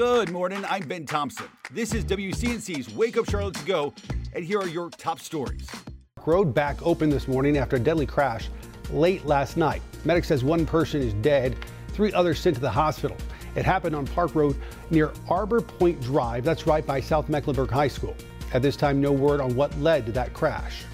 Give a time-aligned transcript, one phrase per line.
[0.00, 0.64] Good morning.
[0.66, 1.44] I'm Ben Thompson.
[1.72, 3.92] This is WCNC's Wake Up Charlotte to Go,
[4.32, 5.68] and here are your top stories.
[6.24, 8.48] Road back open this morning after a deadly crash
[8.90, 9.82] late last night.
[10.06, 11.54] Medic says one person is dead,
[11.88, 13.14] three others sent to the hospital.
[13.54, 14.56] It happened on Park Road
[14.88, 16.44] near Arbor Point Drive.
[16.44, 18.16] That's right by South Mecklenburg High School.
[18.54, 20.84] At this time, no word on what led to that crash.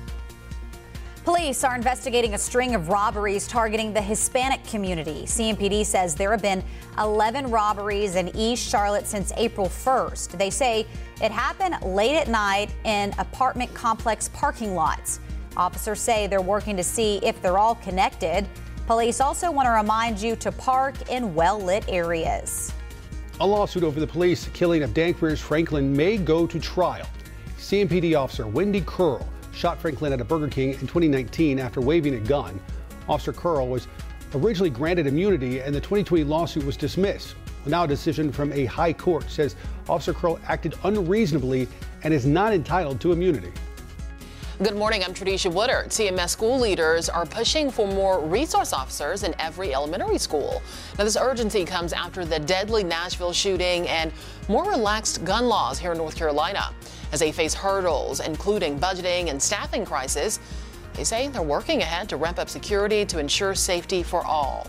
[1.26, 5.24] Police are investigating a string of robberies targeting the Hispanic community.
[5.24, 6.62] CMPD says there have been
[7.00, 10.38] 11 robberies in East Charlotte since April 1st.
[10.38, 10.86] They say
[11.20, 15.18] it happened late at night in apartment complex parking lots.
[15.56, 18.46] Officers say they're working to see if they're all connected.
[18.86, 22.72] Police also want to remind you to park in well lit areas.
[23.40, 27.08] A lawsuit over the police killing of Danquirs Franklin may go to trial.
[27.58, 32.20] CMPD officer Wende Kerl shot Franklin at a Burger King in 2019 after waving a
[32.20, 32.60] gun.
[33.08, 33.88] Officer Kerl was
[34.34, 37.34] originally granted immunity and the 2020 lawsuit was dismissed.
[37.64, 39.56] Now a decision from a high court says
[39.88, 41.68] Officer Kerl acted unreasonably
[42.02, 43.52] and is not entitled to immunity.
[44.62, 45.88] Good morning, I'm Tradisha Woodard.
[45.88, 50.62] CMS school leaders are pushing for more resource officers in every elementary school.
[50.96, 54.12] Now, this urgency comes after the deadly Nashville shooting and
[54.48, 56.70] more relaxed gun laws here in North Carolina.
[57.12, 60.40] As they face hurdles, including budgeting and staffing crisis,
[60.94, 64.66] they say they're working ahead to ramp up security to ensure safety for all.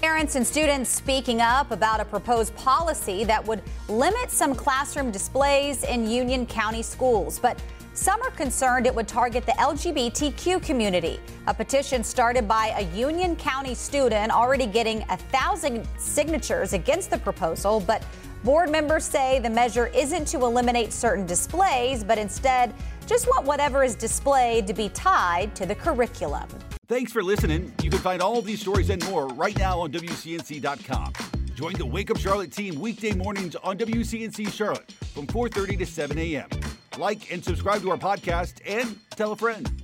[0.00, 5.84] Parents and students speaking up about a proposed policy that would limit some classroom displays
[5.84, 7.38] in Union County schools.
[7.38, 7.60] But
[7.94, 11.20] some are concerned it would target the LGBTQ community.
[11.46, 17.18] A petition started by a Union County student already getting a thousand signatures against the
[17.18, 18.02] proposal, but
[18.44, 22.72] board members say the measure isn't to eliminate certain displays, but instead
[23.06, 26.48] just want whatever is displayed to be tied to the curriculum.
[26.88, 27.72] Thanks for listening.
[27.82, 31.12] You can find all these stories and more right now on WCNC.com.
[31.54, 36.18] Join the Wake Up Charlotte team weekday mornings on WCNC Charlotte from 4:30 to 7
[36.18, 36.48] a.m.
[36.98, 39.81] Like and subscribe to our podcast and tell a friend.